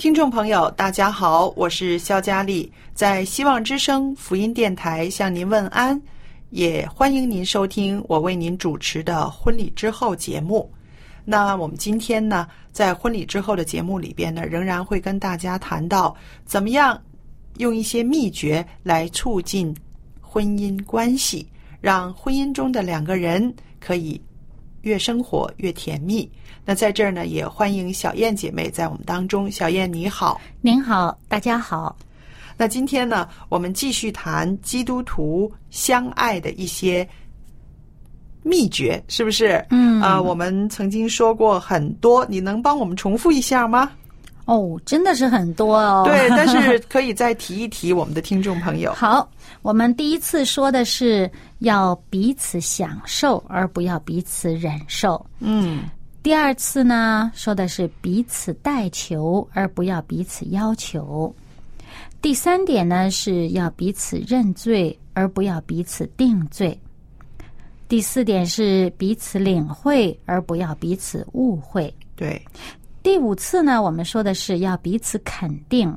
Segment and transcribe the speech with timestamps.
[0.00, 6.00] 听众朋友，大家好，我是肖佳丽，在希望之声福音电台向您问安，
[6.48, 10.72] 也欢迎您收听我为您主持的婚礼之后节目。
[11.22, 16.98] 那我们今天呢，在婚礼之后的节目里边呢，仍然会跟大家谈到怎么样
[17.58, 19.76] 用一些秘诀来促进
[20.22, 21.46] 婚姻关系，
[21.78, 24.18] 让婚姻中的两个人可以
[24.82, 26.30] 越生活越甜蜜。
[26.64, 29.50] 那在这儿呢，也欢迎小燕姐妹在我们当中。
[29.50, 31.96] 小燕你好，您好，大家好。
[32.56, 37.08] 那今天呢，我们继续谈基督徒相爱的一些
[38.42, 39.64] 秘诀，是不是？
[39.70, 43.90] 嗯啊、我们曾经说过很多，你能帮我们重复一下吗？
[44.50, 46.02] 哦，真的是很多哦。
[46.04, 48.92] 对，但是可以再提一提我们的听众朋友。
[48.98, 49.30] 好，
[49.62, 51.30] 我们第一次说的是
[51.60, 55.24] 要彼此享受，而不要彼此忍受。
[55.38, 55.84] 嗯，
[56.20, 61.32] 第二次呢，说的是彼此代求，而不要彼此要求。
[62.20, 66.76] 第三点呢，是要彼此认罪，而不要彼此定罪。
[67.88, 71.92] 第四点是彼此领会，而不要彼此误会。
[72.16, 72.40] 对，
[73.02, 75.96] 第五次呢，我们说的是要彼此肯定，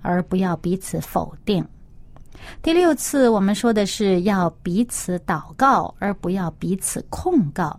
[0.00, 1.66] 而不要彼此否定。
[2.62, 7.78] 第六次，我们说的是要彼此祷告，而不要彼此控告。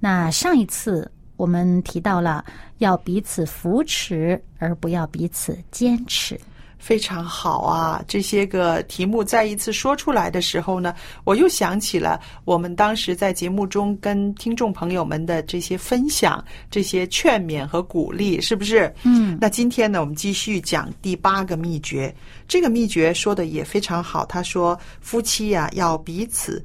[0.00, 2.44] 那上一次我们提到了
[2.78, 6.40] 要彼此扶持，而不要彼此坚持。
[6.78, 8.02] 非常好啊！
[8.06, 10.94] 这些个题目再一次说出来的时候呢，
[11.24, 18.92] 我又想起了我们当时在节目中跟听众朋友们的这些分享、这些劝勉和鼓励，是不是？
[19.02, 22.14] 嗯，那今天呢，我们继续讲第八个秘诀。
[22.46, 26.64] 这个秘诀说的也非常好，他说夫妻呀、要彼此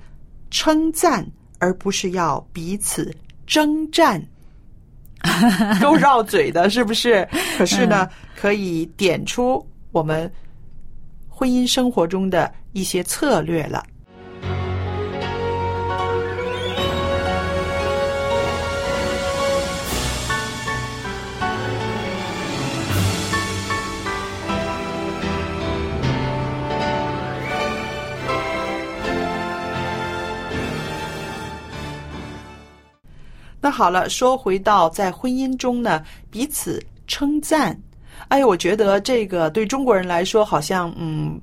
[0.51, 3.13] 称赞，而不是要彼此
[3.45, 4.23] 征战。
[5.81, 7.27] 够绕嘴的，是不是？
[7.57, 10.29] 可是呢，可以点出我们
[11.29, 13.85] 婚姻生活中的一些策略了。
[33.61, 37.79] 那好了，说回到在婚姻中呢，彼此称赞。
[38.29, 41.39] 哎，我觉得这个对中国人来说，好像嗯，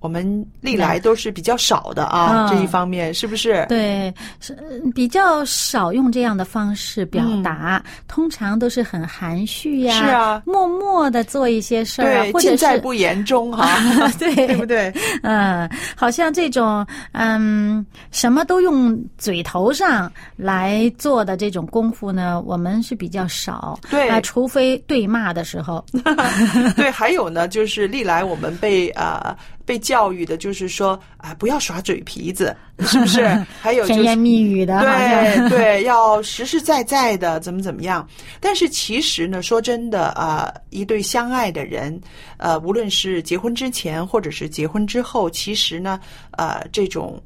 [0.00, 3.66] 我们历来都是比较少的啊，嗯这一方面是不是？
[3.68, 4.64] 对，是呃
[4.94, 13.78] 比较少用这样的方式表达，通常都是很含蓄呀，是啊默默的做一些事儿啊，对，或者尽在是不言中哈，
[14.18, 14.92] 对对不对？
[15.22, 23.78] 嗯，好像这种嗯，什么都用嘴头上来做的这种功夫呢，我们是比较少。
[23.90, 25.84] 对啊，除非对骂的时候。
[26.76, 32.54] 对，还有呢，就是历来我们被呃被教育的，就是说啊、不要耍嘴皮子，
[32.84, 33.26] 是不是？
[33.62, 38.06] 还有就是甜言蜜语的，对对， 要实实在在的怎么怎么样。
[38.38, 41.98] 但是其实呢，说真的啊、一对相爱的人，
[42.36, 45.98] 呃，无论是结婚之前或者是结婚之后，其实呢，
[46.32, 47.18] 呃，这种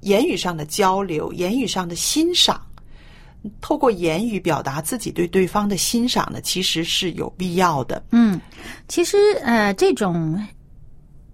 [0.00, 2.60] 言语上的交流、言语上的欣赏，
[3.60, 8.02] 透过言语表达自己对对方的欣赏呢，其实是有必要的。
[8.10, 8.40] 嗯，
[8.88, 10.36] 其实呃，这种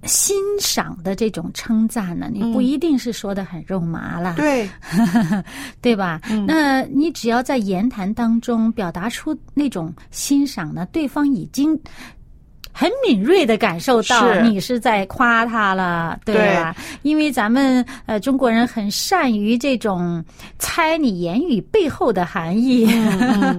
[0.07, 4.69] 欣赏的这种称赞呢，你不一定是说的很肉麻啦，对，
[5.83, 6.21] 对吧？
[6.47, 11.79] 那你只要在言谈当中表达出那种欣赏呢，对方已经。
[12.79, 16.77] 很敏锐的感受到你是在夸他了，对吧？
[17.01, 20.23] 因为咱们呃中国人很善于这种
[20.59, 22.87] 猜你言语背后的含义。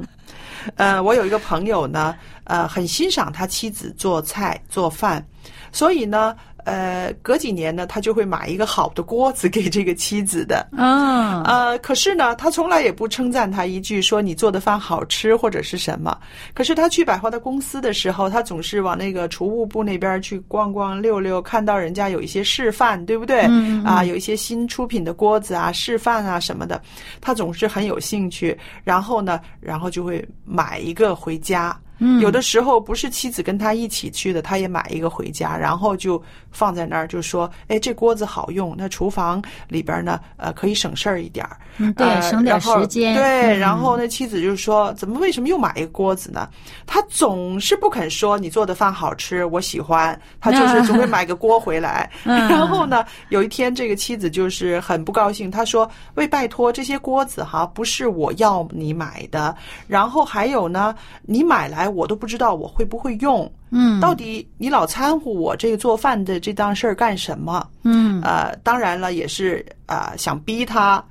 [0.78, 5.26] 呃，我有一个朋友呢，呃，很欣赏他妻子做菜做饭，
[5.72, 6.36] 所以呢，
[6.66, 10.68] 呃，隔几年呢，他就会买一个好的锅子给这个妻子的。
[10.76, 16.18] 啊，呃，可是呢，他从来也不称赞他一句，说你做的饭好吃或者是什么。
[16.54, 23.42] 可是他去百货的公司的时候，他总是往那个储物部那边去逛逛溜溜，看到人家有一些示范，对不对？
[23.44, 26.82] 嗯嗯啊，有一些新出品的锅子啊、示范啊什么的，
[27.22, 28.58] 他总是很有兴趣。
[28.84, 31.78] 然后呢，然后就会买一个回家。
[32.00, 32.20] 嗯。
[32.22, 36.22] 有的时候不是妻子跟他一起去的，他也买一个回家，然后就
[36.58, 41.56] 放在那儿，就说：“哎，这锅子好用，那厨房里边呢，呃，可以省事儿一点儿。
[41.80, 43.24] 嗯对呃省点时间对，
[43.56, 46.50] 嗯然后那妻子就说：“怎么为什么又买一个锅子呢？”
[46.88, 52.10] 他总是不肯说你做的饭好吃，我喜欢，他就是总会 买个锅回来。
[52.24, 59.56] 嗯 然后呢，有一天这个妻子就是很不高兴，他说：“喂，拜托，这些锅子哈不是我要你买的，
[59.88, 67.68] 然后还有呢，你买来我都不知道我会不会用。”嗯到底你老掺和我这个做饭的这档事儿干什么？
[67.84, 71.04] 嗯，呃，当然了，也是呃想逼他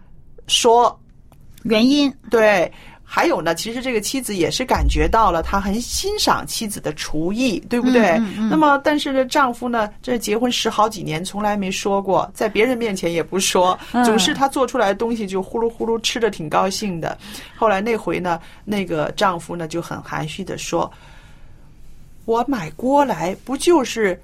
[0.46, 0.98] 说
[1.64, 2.70] 原因对。
[3.08, 8.08] 还有呢，其实这个妻子也是感觉到了，他很欣赏妻子的厨艺，对不对？
[8.18, 17.16] 嗯嗯嗯那么，但是呢，丈夫呢，这结婚十好几年，从来没说过，在别人面前也不说，嗯总是他做出来的东西就呼噜呼噜吃的挺高兴的。
[17.56, 20.90] 后来那回呢，那个丈夫呢就很含蓄的说
[22.26, 24.20] ：“我买锅来，不就是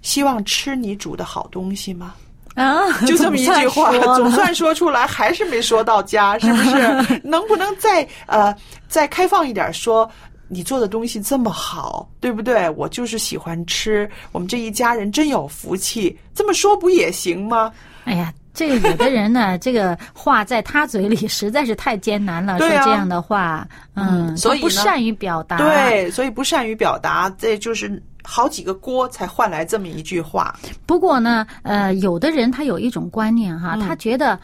[0.00, 2.14] 希望吃你煮的好东西吗？”
[2.54, 7.20] 啊， 就这么一句话， 总算说出来，还是没说到家，是不是？
[7.24, 8.54] 能不能再呃
[8.88, 10.10] 再开放一点说？
[10.48, 12.68] 你做的东西这么好，对不对？
[12.76, 16.14] 我就是喜欢吃，我们这一家人真有福气。
[16.34, 17.72] 这么说不也行吗？
[18.04, 30.54] 哎呀，这个有的人呢， 这个话在他嘴里 实在是太艰难了，说这样的话，嗯，嗯所以不善于表达，，对，所以不善于表达，这就是好几个锅才换来这么一句话。
[30.84, 34.38] 不过呢，呃，有的人他有一种观念哈，嗯他觉得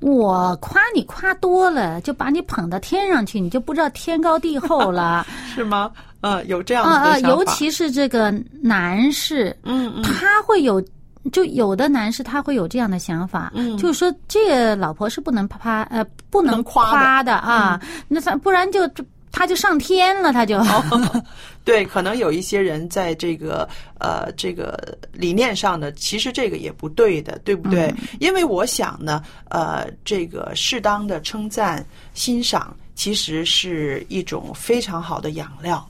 [0.00, 5.26] 我夸你夸多了，就把你捧到天上去，你就不知道天高地厚了。
[5.54, 5.90] 是吗？
[6.22, 7.36] 嗯，有这样子啊啊，的想法。
[7.36, 8.32] 尤其是这个
[8.62, 10.82] 男士，嗯嗯他会有。
[11.30, 13.76] 就有的男士他会有这样的想法，嗯。
[13.76, 16.96] 就是说这个老婆是不能啪呃不能能夸的。
[16.96, 21.22] 嗯夸的啊，那他不然就就他就上天了，他就、哦
[21.64, 27.94] 对，可能有一些人在这个呃这个理念上呢，其实这个也不对的，对不对？
[28.18, 31.84] 因为我想呢，呃，这个适当的称赞、
[32.14, 35.88] 欣赏，其实是一种非常好的养料。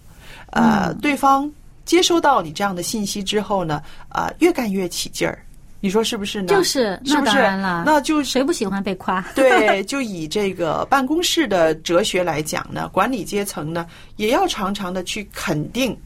[0.50, 1.50] 呃，对方
[1.84, 5.44] 接收到你这样的信息之后呢，啊、越干越起劲儿。
[5.84, 6.46] 你说是不是呢？
[6.46, 7.32] 就是那是不是？
[7.32, 9.20] 当然了，那就谁不喜欢被夸？
[9.34, 13.84] 对，就以这个办公室的哲学来讲呢，管理阶层呢，
[14.14, 15.96] 也要常常的去肯定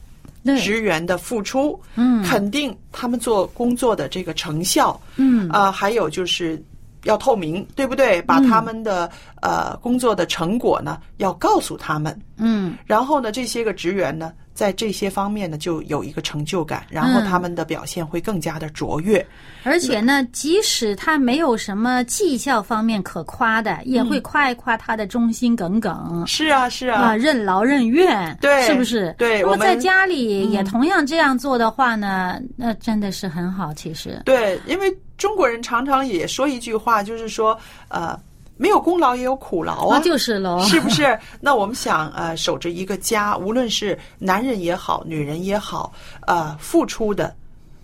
[0.43, 6.59] 对职员的付出，嗯肯定他们做工作的这个成效，嗯啊、还有就是
[7.05, 8.23] 要透明，对不对？
[8.23, 9.11] 把他们的、
[9.43, 19.25] 呃工作的成果呢，要告诉他们，嗯然后呢，这些个职员呢，在这些方面呢，就有一个成就感，然后嗯他们的表现会更加的卓越。
[19.63, 26.25] 而且呢，即使他没有什么绩效方面可夸的，也会夸一夸他的忠心耿耿。
[26.27, 29.15] 是啊，是啊，啊，任劳任怨，对是不是？
[29.19, 33.75] 对我们在家里也同样这样做的话呢，那真的是很好。
[33.75, 37.59] 其实，对，因为中国人常常也说一句话，就是说，
[37.89, 38.19] 呃，
[38.57, 40.61] 没有功劳也有苦劳啊，那就是喽。
[40.65, 41.19] 是不是？
[41.41, 45.93] 那我们想，呃，守着一个家，无论是男人也好，女人也好，
[46.27, 47.35] 呃，付出的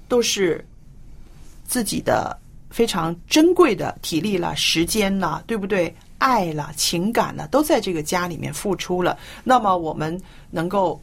[0.08, 0.64] 都是
[1.64, 2.36] 自己的
[2.70, 5.94] 非常珍贵的体力了、时间了，对不对？
[6.18, 9.18] 爱了、情感了，都在这个家里面付出了。
[9.42, 10.18] 那么我们
[10.50, 11.00] 能够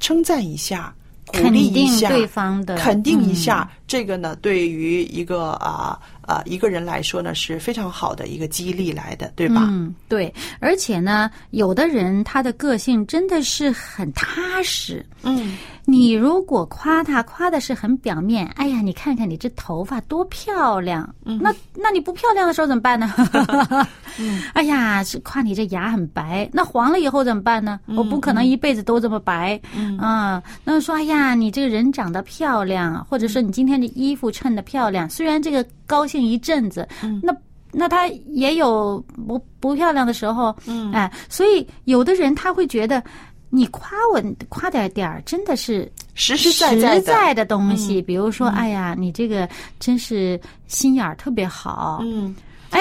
[0.00, 0.94] 称赞一下。
[1.28, 9.66] 鼓肯励一定下对方的肯定一下，嗯这个呢，对于一个啊啊、一个人来说呢，是非常好的一个激励来的，对吧？
[9.70, 15.04] 嗯，对，而且呢，有的人他的个性真的是很踏实。
[15.22, 15.56] 嗯，
[15.86, 23.10] 你如果夸他，夸的是很表面，哎呀，你看看你这头发多漂亮，嗯那那你不漂亮的时候怎么办呢？
[24.18, 27.80] 嗯，哎呀，是夸你这牙很白，那黄了以后怎么办呢？
[27.96, 29.60] 我不可能一辈子都这么白。
[29.76, 29.96] 嗯。
[29.98, 37.20] 啊，那说哎呀，你这个人长得漂亮，或者说你今天这衣服衬得漂亮，虽然这个高兴一阵子，嗯。
[37.22, 37.34] 那
[37.70, 40.92] 那他也有不不漂亮的时候，嗯。
[40.92, 43.02] 哎，所以有的人他会觉得。
[43.50, 48.04] 你夸我夸点点儿，真的是实实在在的，东西，嗯。
[48.04, 49.48] 比如说，哎呀，你这个
[49.80, 52.36] 真是心眼儿特别好，嗯，
[52.68, 52.78] 哎，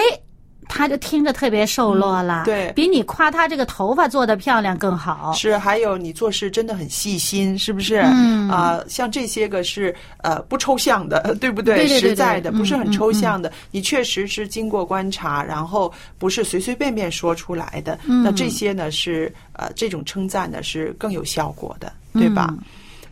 [0.68, 5.34] 他就听着特别瘦落了，嗯对比你夸他这个头发做的漂亮更好。
[5.34, 8.02] 是，还有你做事真的很细心，是不是？
[8.06, 11.76] 嗯啊、像这些个是呃不抽象的， 对不对？
[11.78, 13.52] 对对对实在的，不是很嗯抽象的。
[13.72, 17.98] 你确实是经过观察，然后不是随随便便说出来的。
[18.06, 22.48] 嗯那这些呢是呃这种称赞呢是更有效果的，对吧？
[22.52, 22.60] 嗯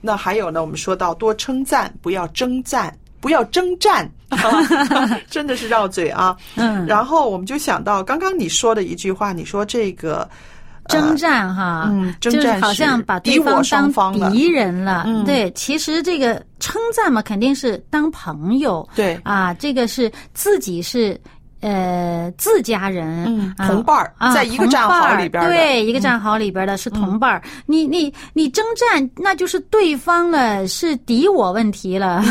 [0.02, 2.96] 那还有呢，我们说到多称赞，不要征赞。
[3.22, 4.08] 不要征战，
[5.30, 6.36] 真的是绕嘴啊！
[6.56, 10.28] 嗯，然后我们就想到刚刚你说的一句话，你说这个
[10.88, 15.04] 征战哈，嗯征就是战好像把对方当敌人了。
[15.06, 18.88] 嗯对，其实这个称赞嘛，肯定是当朋友。
[18.96, 21.20] 对啊，这个是自己是。
[21.62, 27.42] 呃，自家人，嗯啊同伴儿啊在一个战壕里边儿对，一个战壕里边的是同伴儿。
[27.66, 32.24] 你你你征战，那就是对方了，是敌我问题了。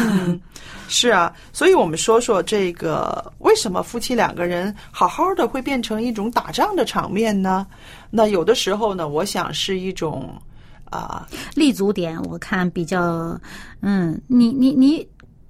[0.87, 7.67] 嗯，是啊，所以我们说说这个为什么夫妻两个人好好的会变成一种打仗的场面呢？
[8.11, 10.31] 那有的时候呢，我想是一种
[10.91, 11.26] 啊、
[11.57, 13.37] 立足点，我看比较，
[13.81, 15.07] 嗯，你你你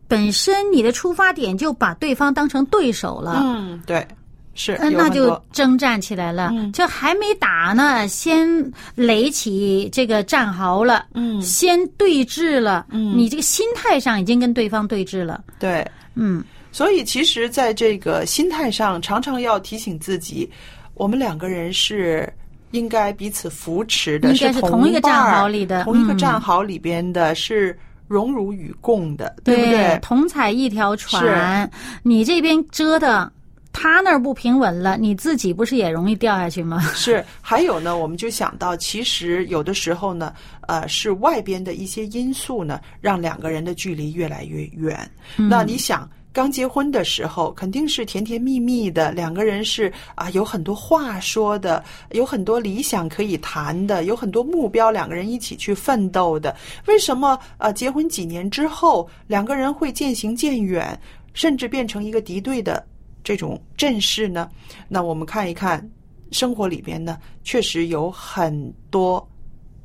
[0.08, 3.42] 本身你的出发点就把对方当成对手了。
[3.44, 4.06] 嗯，对，
[4.54, 6.72] 是嗯，那就征战起来了，嗯。
[6.72, 8.48] 就还没打呢，先
[8.94, 11.40] 垒起这个战壕了，嗯。
[11.42, 13.16] 先对峙了，嗯。
[13.16, 16.42] 你这个心态上已经跟对方对峙了，对，嗯。
[16.72, 20.50] 所以其实在这个心态上，常常要提醒自己，
[20.94, 22.32] 我们两个人是。
[22.70, 29.96] 应该彼此扶持的，应该是同同一个战壕里的同一个嗯战壕里边的，是荣辱与共的，对不对？
[30.02, 31.70] 同踩一条船，
[32.02, 33.30] 你这边折腾，
[33.74, 36.80] 他那儿不平稳了，你自己不是也容易掉下去吗？
[36.94, 40.32] 是，还有呢，我们就想到，其实有的时候呢，
[40.68, 44.98] 呃，是外边的一些因素呢，让两个人的距离越来越远。
[45.36, 56.54] 那你想，刚结婚的时候，肯定是甜甜蜜蜜的，两个人是啊，有很多话说的，有很多理想可以谈的，有很多目标，两个人一起去奋斗的。
[56.86, 60.98] 为什么呃，结婚几年之后，两个人会渐行渐远，
[61.34, 62.84] 甚至变成一个敌对的
[63.24, 64.48] 这种阵势呢？
[64.88, 65.84] 那我们看一看
[66.30, 69.26] 生活里边呢，确实有很多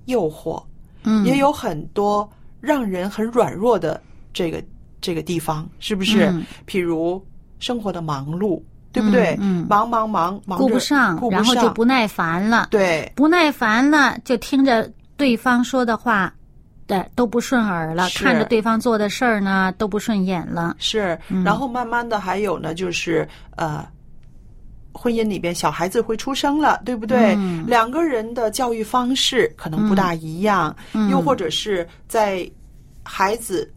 [0.05, 0.62] 诱惑，
[1.03, 2.29] 嗯，也有很多
[2.60, 4.00] 让人很软弱的
[4.34, 4.62] 这个
[5.01, 6.25] 这个地方，是不是？
[6.25, 7.24] 嗯譬如
[7.60, 9.36] 生活的忙碌，对不对？
[9.39, 16.34] 嗯嗯忙忙忙忙顾不上，顾不然后就不耐烦了，对，不耐烦了，就听着对方说的话，
[16.89, 20.75] 对，都不顺耳了，看着对方做的事儿呢，都不顺眼了。
[20.77, 21.17] 是。
[21.29, 23.88] 嗯然后慢慢的还有呢，就是呃。
[24.91, 27.36] 婚姻里边，小孩子会出生了，对不对？
[27.36, 32.50] 嗯两个人的教育方式可能不大一样，嗯又或者是在
[33.03, 33.72] 孩子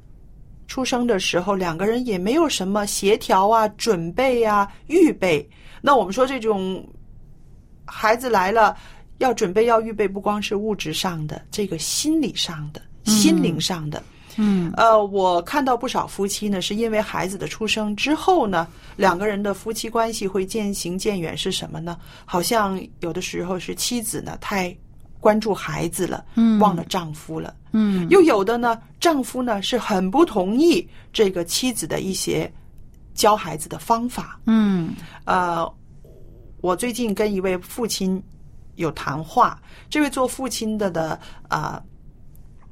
[0.66, 5.49] 出生的时候，两个人也没有什么协调啊、准备啊、预备。
[5.83, 6.85] 那我们说这种
[7.85, 8.75] 孩子来了，
[9.19, 14.02] 要准备、要预备，不光是物质上的，这个心理上的、心灵上的。
[14.38, 18.66] 嗯呃，我看到不少夫妻呢，是因为孩子的出生之后呢，
[18.97, 21.99] 两个人的夫妻关系会渐行渐远，是什么呢？
[22.25, 24.75] 好像有的时候是妻子呢太
[25.21, 27.54] 关注孩子了，嗯忘了丈夫了。
[27.73, 32.50] 嗯又有的呢，丈夫呢是很不同意这个妻子的一些
[33.12, 34.40] 教孩子的方法。
[34.47, 34.94] 嗯
[35.26, 35.71] 呃，
[36.62, 38.23] 我最近跟一位父亲
[38.76, 41.82] 有谈话，这位做父亲的的啊、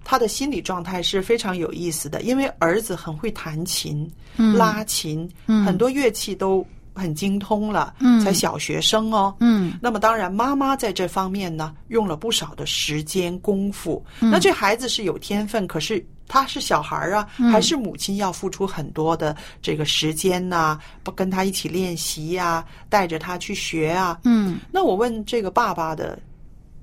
[0.05, 9.35] 他的心理状态是非常有意思的，因为儿子很会弹琴、嗯拉琴，嗯很多乐器都很精通了，嗯才小学生哦。
[9.41, 14.05] 嗯那么当然，妈妈在这方面呢用了不少的时间功夫。
[14.21, 24.19] 嗯那这孩子是有天分，可是他是小孩儿啊，嗯还是母亲要付出很多的这个时间呐、不跟他一起练习呀、带着他去学啊。
[24.25, 26.19] 嗯那我问这个爸爸的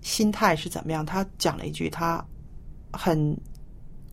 [0.02, 1.06] 心态是怎么样？
[1.06, 2.24] 他讲了一句，他
[2.98, 3.38] 很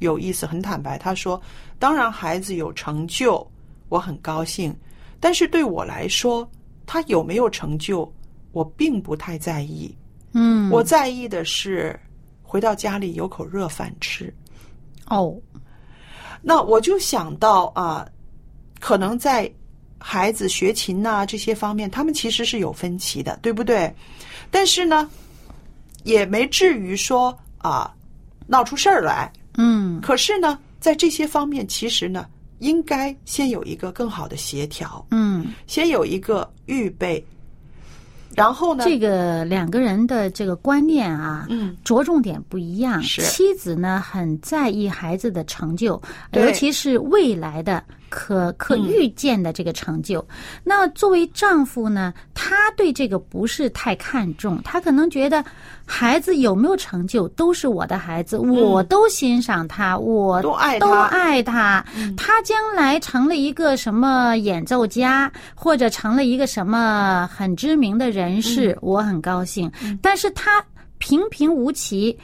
[0.00, 0.99] 有意思，很坦白。
[0.99, 1.41] 他说
[1.81, 3.45] ：“当然，孩子有成就，
[3.88, 4.75] 我很高兴，
[5.19, 6.49] 但是对我来说，
[6.85, 8.12] 他有没有成就，
[8.53, 9.97] 我并不太在意。
[10.33, 11.99] 嗯，我在意的是
[12.43, 14.33] 回到家里有口热饭吃。
[15.07, 15.35] 哦，
[16.43, 18.07] 那我就想到啊，
[18.81, 19.50] 可能在
[19.99, 23.95] 孩子学琴呐、这些方面，他们其实是有分歧的，对不对？
[24.50, 25.09] 但是呢，
[26.03, 27.95] 也没至于说啊
[28.47, 29.33] 闹出事儿来。
[29.57, 30.01] 嗯。
[30.01, 32.27] 可是呢，在这些方面，其实呢，
[32.59, 37.25] 应该先有一个更好的协调，嗯，先有一个预备，
[38.35, 43.03] 然后呢，这个两个人的这个观念啊，嗯，着重点不一样。
[43.03, 43.23] 是。
[43.23, 46.01] 妻子呢很在意孩子的成就，
[46.33, 47.83] 尤其是未来的
[48.14, 50.25] 可可预见的这个成就。
[50.62, 55.44] 那作为丈夫呢，他对这个不是太看重，他可能觉得
[55.85, 61.85] 孩子有没有成就都是我的孩子，我都欣赏他，我都爱都他爱他。
[62.16, 69.68] 他将来成了一个什么演奏家，或者成了一个什么很知名的人士，嗯我很高兴。
[70.00, 70.64] 但是他
[70.99, 72.16] 平平无奇。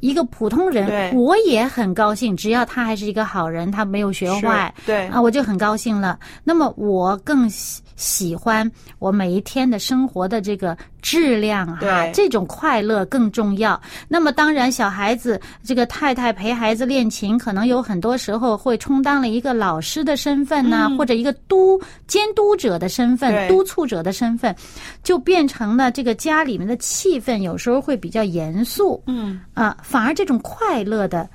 [0.00, 6.18] 一个普通人，我也很高兴，只要他还是一个好人，他没有学坏，对啊，我就很高兴了。
[6.44, 10.76] 那么我更喜喜欢我每一天的生活的这个
[11.08, 13.80] 质量啊、这种快乐更重要。
[14.08, 24.54] 那么当然，小孩子这个太太陪孩子练琴，可能有很多时候会充当了一个老师的身份呐、或者一个督监督者的身份、督促者的身份，
[25.02, 29.02] 就变成了这个家里面的气氛有时候会比较严肃。
[29.06, 31.26] 嗯，啊，反而这种快乐的。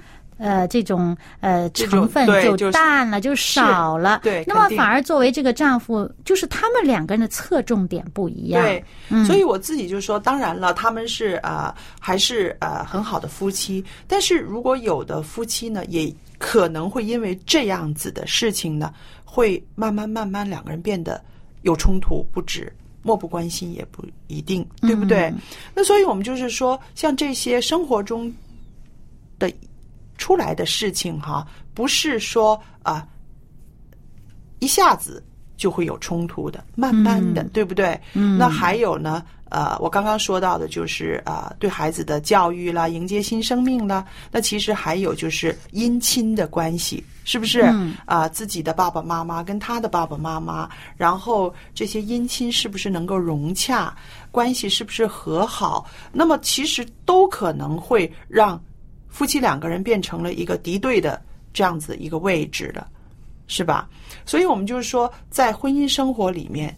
[0.44, 4.20] 呃，这种呃成分就淡了，就少了。
[4.22, 8.62] 对那么反而作为这个丈夫，就是他们两个人的侧重点不一样。
[8.62, 21.24] 对，嗯所以我自己就说，当然了，他们是呃还是呃很好的夫妻，但是如果有的夫妻呢，也可能会因为这样子的事情呢，会慢慢慢慢两个人变得
[21.62, 22.70] 有冲突不止。
[23.06, 25.24] 漠不关心也不一定，对不对？
[25.24, 25.38] 嗯
[25.76, 28.34] 那所以我们就是说，像这些生活中
[29.38, 29.52] 的
[30.24, 33.06] 出来的事情哈，不是说啊、
[34.60, 35.22] 一下子
[35.58, 38.00] 就会有冲突的，慢慢的，对不对？
[38.14, 44.06] 嗯那还有呢，呃，我刚刚说到的就是啊、呃对孩子的教育啦，迎接新生命啦。
[44.32, 47.60] 那其实还有就是姻亲的关系，是不是？
[48.06, 53.94] 啊、自己的爸爸妈妈跟他的爸爸妈妈，然后这些姻亲是不是能够融洽，
[54.32, 55.86] 关系是不是和好？
[56.14, 58.58] 那么其实都可能会让
[59.14, 61.22] 夫妻两个人变成了一个敌对的
[61.54, 62.86] 这样子一个位置的。
[63.46, 63.90] 是吧？
[64.26, 66.76] 所以我们就是说，在婚姻生活里面，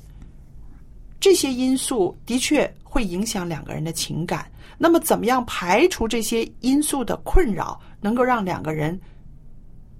[1.19, 4.49] 这些因素的确会影响两个人的情感。
[4.75, 8.99] 那么，怎么样排除这些因素的困扰，能够让两个人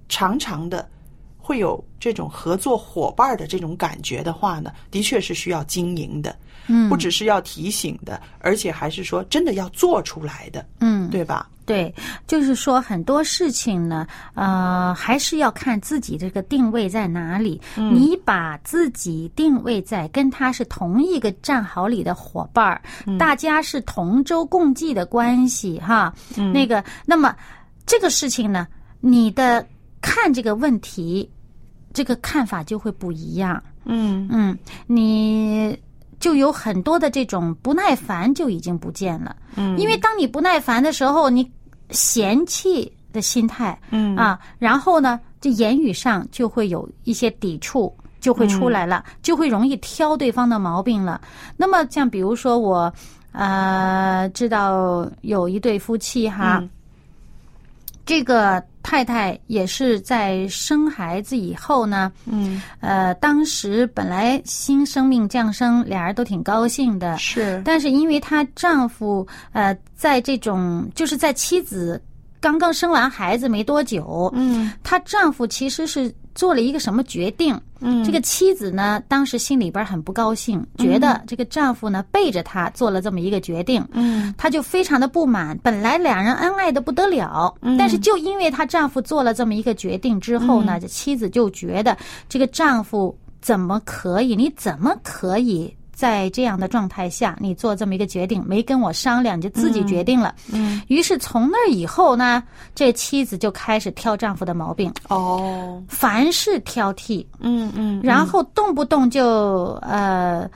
[0.10, 0.90] 常常的
[1.38, 4.74] 会有这种合作伙伴的这种感觉的话呢？
[4.90, 11.48] 的确是需要经营的，嗯不只是要提醒的，而且还是说真的要做出来的，嗯，对吧？
[11.66, 11.94] 对，
[12.28, 17.60] 就是说很多事情呢，呃，还是要看自己这个定位在哪里。
[17.76, 22.82] 你把自己定位在跟他是同一个战壕里的伙伴儿，
[23.18, 26.14] 大家是同舟共济的关系哈。
[26.54, 27.36] 那个，那么
[27.86, 28.68] 这个事情呢，
[29.00, 29.66] 你的
[30.02, 31.28] 看这个问题，
[31.94, 33.62] 这个看法就会不一样。
[33.86, 35.78] 嗯嗯，你
[36.20, 39.36] 就有很多的这种不耐烦就已经不见了。
[39.56, 41.50] 嗯因为当你不耐烦的时候，你
[41.92, 47.96] 嫌弃的心态，嗯啊，然后呢，这言语上就会有一些抵触。
[48.22, 51.22] 就会出来了，就会容易挑对方的毛病了。
[51.56, 52.92] 那么，像比如说我，
[53.34, 56.68] 呃，知道有一对夫妻哈，嗯
[58.04, 67.60] 这个太太也是在生孩子以后呢，嗯，呃，当时本来新生命降生，俩人都挺高兴的，是。
[67.66, 72.00] 但是因为她丈夫呃，在这种就是在妻子
[72.40, 74.72] 刚刚生完孩子没多久，嗯。
[74.84, 77.60] 她丈夫其实是做了一个什么决定？
[77.80, 85.58] 嗯这个妻子呢，当时心里边很不高兴，觉得这个丈夫呢背着她做了这么一个决定，嗯她就非常的不满。
[85.60, 94.36] 本来两人恩爱的不得了，嗯但是就因为她丈夫做了这么一个决定之后呢，这妻子就觉得这个丈夫怎么可以？
[94.36, 95.74] 你怎么可以？
[95.96, 100.36] 在这样的状态下，你做这么一个决定，没跟我商量，你就自己决定了。
[100.52, 102.44] 嗯于是从那儿以后呢，
[102.76, 110.48] 这妻子就开始挑丈夫的毛病，哦，凡事挑剔，嗯嗯，然后动不动就呃，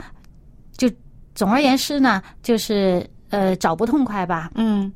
[0.76, 0.88] 就
[1.34, 4.50] 总而言之呢，就是呃找不痛快吧。
[4.54, 4.92] 嗯。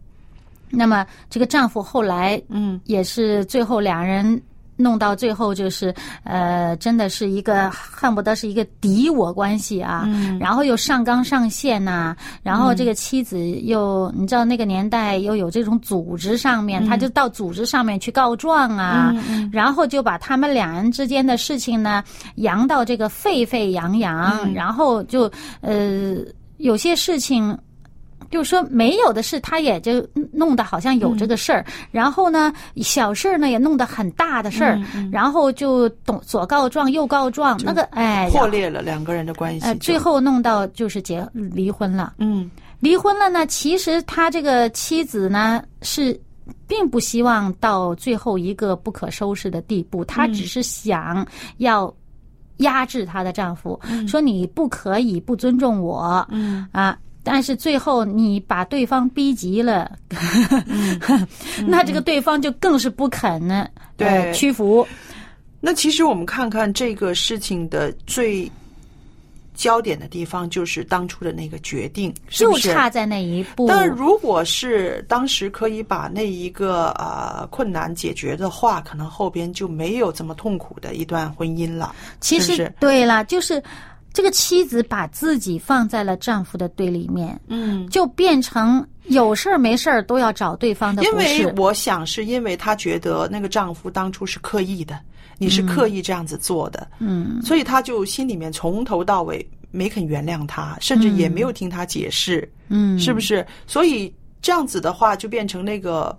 [0.77, 2.81] 那么这个丈夫后来嗯。
[2.85, 4.41] 也是最后两人
[4.77, 10.39] 弄到最后就是呃，真的是一个恨不得是一个敌我关系啊，嗯。
[10.39, 19.15] 然后又上纲上线呐、然后这个妻子又、你知道那个年代又有这种组织上面，他就到组织上面去告状啊，
[19.53, 22.03] 然后就把他们两人之间的事情呢
[22.37, 26.17] 扬到这个沸沸扬扬，然后就呃
[26.57, 27.57] 有些事情。
[28.31, 34.81] 就是说，没有的事，他也就弄得好像有这个事儿，然后呢，小事儿呢也弄得很大的事儿，
[35.13, 42.15] 然后就懂左告状右告状，那个哎，破裂了两个人的关系呃，最后弄到就是结离婚了。
[42.19, 42.51] 嗯。
[42.81, 46.21] 离婚了呢，其实他这个妻子呢是
[46.67, 51.91] 并不希望到最后一个不可收拾的地步，她只是想要
[52.59, 56.69] 压制她的丈夫，说你不可以不尊重我，嗯。
[56.73, 56.99] 啊。
[57.25, 59.91] 但是最后你把对方逼急了，
[61.67, 64.87] 那这个对方就更是不肯呢，对呃屈服。
[65.61, 68.51] 那其实我们看看这个事情的最
[69.55, 72.73] 焦点的地方，就是当初的那个决定，是就不是？
[72.75, 73.67] 差在那一步。
[73.67, 81.95] 但如果是当时可以把那一个呃困难解决的话，可能后边就没有这么痛苦的一段婚姻了。
[82.21, 83.63] 其实对了，就是
[84.15, 91.13] 这个妻子把自己放在了丈夫的对立面，嗯，就变成有事儿没事儿都要找对方的因。
[91.17, 95.01] 为我想是因为她觉得那个丈夫当初是刻意的，
[95.37, 103.45] 你是刻意这样子做的，嗯，所以她就心里面从头到尾没肯原谅他，甚至也没有听他解释，嗯，是不是？
[103.67, 106.17] 所以这样子的话，就变成那个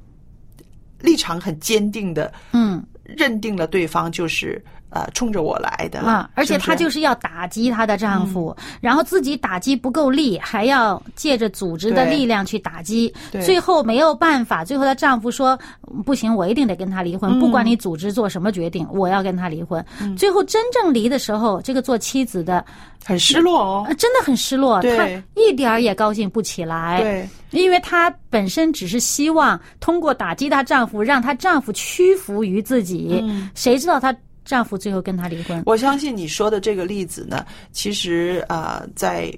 [0.99, 2.85] 立场很坚定的，嗯。
[3.07, 4.59] 认定了对方就是
[4.95, 15.59] 呃冲着我来的啊，而且她就是要打击她的丈夫，然后自己打击不够力，还要借着组织的力量去打击，最后没有办法，最后她丈夫说
[16.05, 19.85] 不行，我一定得跟他离婚，不管你组织做什么决定，我要跟他离婚。
[20.17, 22.63] 最后真正离的时候，这个做妻子的
[23.03, 23.95] 很失落哦呃。
[23.95, 27.01] 真的很失落，对她一点儿也高兴不起来。
[27.01, 33.23] 对，因为她本身只是希望通过打击她丈夫，让她丈夫屈服于自己。
[33.55, 35.61] 谁知道她丈夫最后跟她离婚？
[35.65, 39.35] 我相信你说的这个例子呢，其实呃，在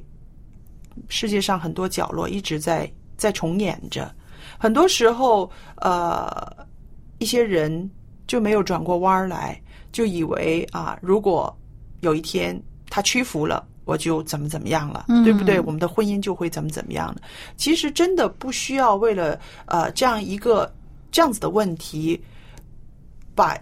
[1.07, 4.13] 世界上很多角落一直在在重演着。
[4.59, 6.67] 很多时候，呃，
[7.17, 7.89] 一些人
[8.27, 9.59] 就没有转过弯儿来，
[9.91, 11.57] 就以为啊，如果
[12.01, 13.65] 有一天他屈服了。
[13.87, 15.57] 我就怎么怎么样了，嗯对不对？
[15.61, 17.21] 我们的婚姻就会怎么怎么样了。
[17.55, 20.69] 其实真的不需要为了呃这样一个
[21.09, 22.21] 这样子的问题，
[23.33, 23.57] 把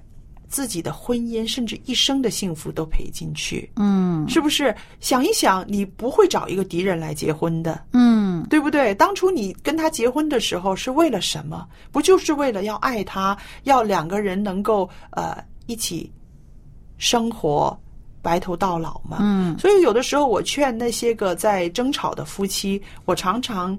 [0.56, 4.74] 自己的婚姻甚至一生的幸福都赔进去，嗯是不是？
[5.02, 8.96] 想一想，你不会找一个敌人来结婚的，嗯对不对？
[8.96, 11.68] 当初你跟他结婚的时候是为了什么？
[11.92, 16.10] 不就是为了要爱他，要两个人能够呃一起
[16.98, 17.78] 生活，
[18.22, 19.18] 白头到老吗？
[19.20, 23.78] 嗯所以有的时候我劝那些个在争吵的夫妻，我常常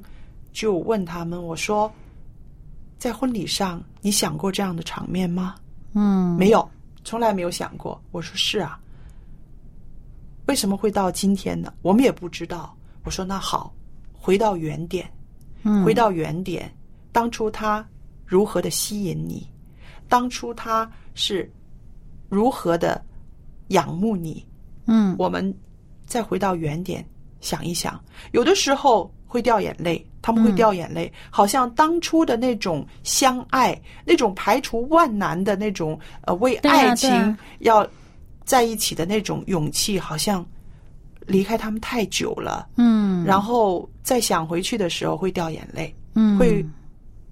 [0.53, 1.91] 就问他们，我说，
[2.99, 5.55] 在婚礼上你想过这样的场面吗？
[5.99, 6.69] 嗯，没有，
[7.05, 7.99] 从来没有想过。
[8.13, 8.79] 我说是啊，
[10.47, 11.73] 为什么会到今天呢？
[11.81, 12.77] 我们也不知道。
[13.03, 13.75] 我说那好，
[14.13, 15.11] 回到原点，
[15.63, 15.83] 嗯。
[15.83, 16.71] 回到原点，
[17.13, 17.83] 当初他
[18.27, 19.51] 如何的吸引你，
[20.07, 21.51] 当初他是
[22.29, 23.03] 如何的
[23.69, 24.47] 仰慕你，
[24.85, 25.17] 嗯。
[25.19, 25.57] 我们
[26.05, 27.03] 再回到原点
[27.41, 27.99] 想一想，
[28.33, 37.87] 有的时候会掉眼泪，他们会掉眼泪，好像当初的那种相爱，那种排除万难的那种呃为爱情要
[38.45, 40.45] 在一起的那种勇气，好像
[41.27, 46.37] 离开他们太久了，嗯，然后再想回去的时候会掉眼泪，嗯。
[46.37, 46.67] 会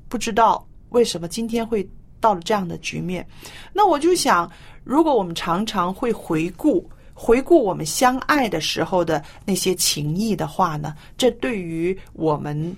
[0.09, 1.85] 不知道为什么今天会
[2.21, 3.27] 到了这样的局面。
[3.73, 4.49] 那我就想，
[4.85, 12.77] 如果我们常常会回顾回顾我们相爱的时候的那些情谊的话呢，这对于我们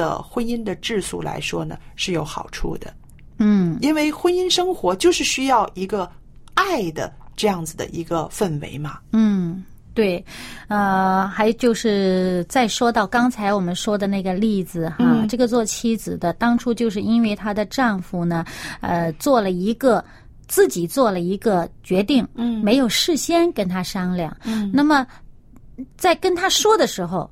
[0.00, 2.86] 的婚姻的质素来说呢是有好处的。
[3.42, 6.10] 嗯因为婚姻生活就是需要一个
[6.54, 8.98] 爱的这样子的一个氛围嘛。
[9.12, 9.64] 嗯。
[9.92, 10.24] 对，
[10.68, 18.44] 呃，还就是再说到刚才我们说的那个例子哈，嗯这个做妻子的当初就是因为她的丈夫呢，
[18.80, 20.02] 呃，做了一个
[20.46, 25.04] 自己做了一个决定，嗯没有事先跟他商量，嗯那么
[25.96, 27.28] 在跟他说的时候，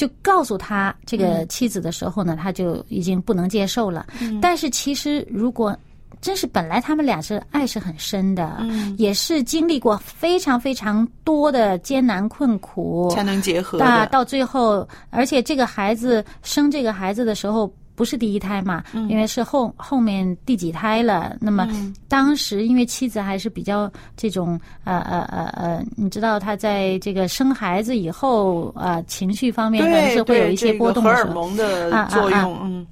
[0.00, 4.06] 就告诉他这个妻子的时候呢，他就已经不能接受了。
[4.40, 5.76] 但是其实如果
[6.22, 14.06] 真是本来他们俩是爱是很深的，嗯也是经历过非常非常多的艰难困苦，才能结合那的。
[14.06, 17.70] 到最后，而且这个孩子生这个孩子的时候。
[18.00, 21.36] 不是第一胎嘛，因为是后后面第几胎了。
[21.38, 21.68] 那么
[22.08, 32.86] 当时因为妻子还是比较这种呃呃呃呃，你知道她在这个生孩子以后啊，情绪方面还是会有一些波动荷尔蒙的作用，嗯。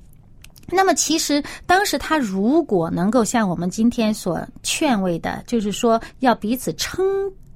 [0.71, 7.03] 那么，其实当时他如果能够像我们今天所劝慰的，就是说要彼此称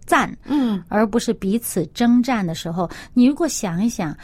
[0.07, 4.17] 赞，嗯，而不是彼此征战的时候，你如果想一想，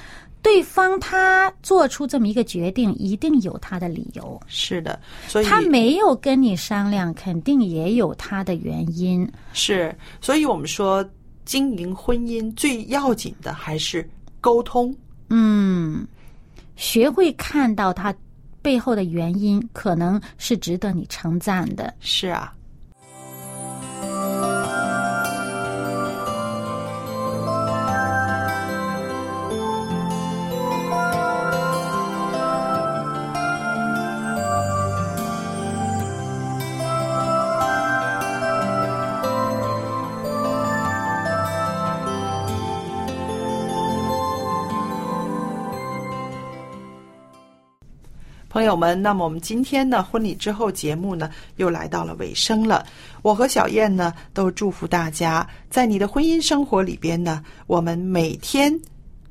[0.48, 4.40] 对方他做出这么一个决定，一定有他的理由。
[4.46, 9.30] 是的，所以他没有跟你商量，肯定也有他的原因。
[9.52, 11.06] 是，所以我们说
[11.44, 14.08] 经营婚姻最要紧的还是
[14.40, 14.94] 沟通。
[15.28, 16.08] 嗯，
[16.76, 18.14] 学会看到他。
[18.60, 21.94] 背后的原因可能是值得你称赞的。
[22.00, 22.52] 是啊。
[48.58, 52.84] 朋友们，那么我们今天呢，婚礼之后节目呢，又来到了尾声了。
[53.22, 58.76] 我和小燕呢，都祝福大家，在你的婚姻生活里边呢，我们每天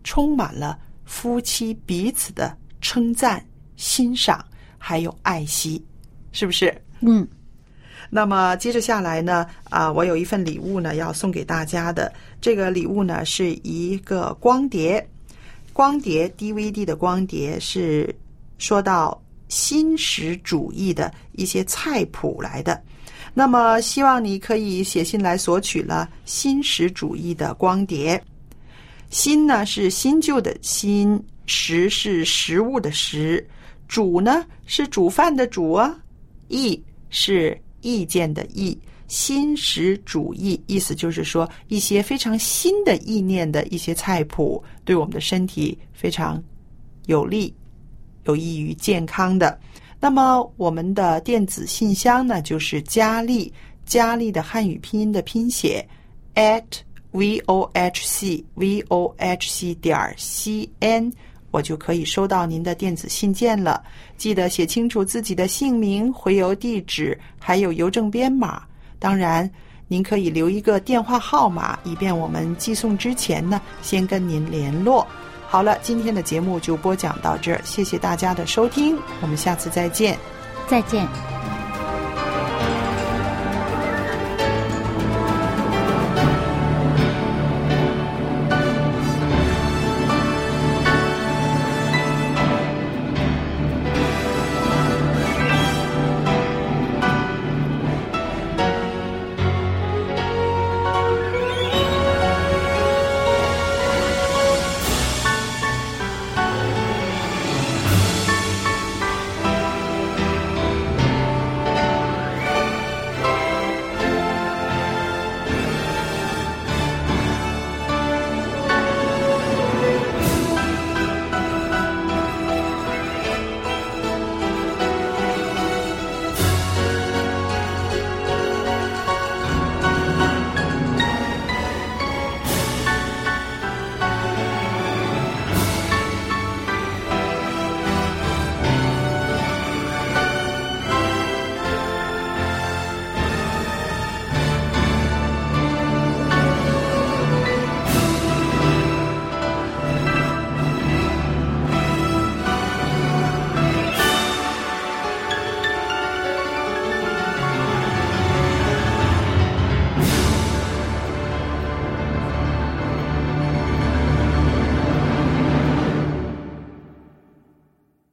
[0.02, 4.42] 充满了夫妻彼此的称赞、欣赏，
[4.78, 5.84] 还有爱惜，
[6.32, 6.74] 是不是？
[7.02, 7.28] 嗯。
[8.10, 12.14] 那么接着下来呢，啊，我有一份礼物呢，要送给大家的。
[12.40, 15.06] 这个礼物呢，是一个光碟，
[15.74, 18.16] 光碟 DVD 的光碟是。
[18.58, 22.82] 说到新食主义的一些菜谱来的，
[23.34, 28.22] 那么希望你可以写信来索取了新食主义的光碟。
[29.10, 33.48] 新呢是新旧的新，食是食物的食，
[33.88, 35.98] 煮呢是煮饭的煮啊，
[36.50, 38.78] 意是意见的意。
[39.08, 46.44] 新食主义意思就是说一些非常新的意念的一些菜谱，对我们的身体非常
[47.06, 47.54] 有利。
[48.28, 49.58] 有益于健康的。
[50.00, 53.52] 那么，我们的电子信箱呢，就是佳丽，
[53.86, 55.84] 佳丽的汉语拼音的拼写
[56.36, 56.64] at
[57.12, 61.12] v o h c v o h c 点 c n，
[61.50, 63.84] 我就可以收到您的电子信件了。
[64.18, 68.62] 记得写清楚自己的姓名、回邮地址，还有邮政编码。
[69.00, 69.50] 当然，
[69.88, 75.08] 您可以留一个电话号码，以便我们寄送之前呢，先跟您联络。
[75.50, 80.18] 好了，今天的节目就播讲到这儿，谢谢大家的收听，我们下次再见，
[80.68, 81.08] 再见。